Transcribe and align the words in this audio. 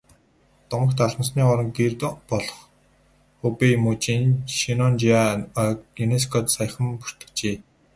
Домогт 0.73 0.99
алмасны 1.05 1.41
орон 1.51 1.69
гэр 1.79 1.93
болох 2.29 2.57
Хубэй 3.39 3.73
мужийн 3.83 4.25
Шеннонжиа 4.57 5.25
ойг 5.63 5.79
ЮНЕСКО-д 6.03 6.47
саяхан 6.55 6.85
бүртгүүлжээ. 6.99 7.55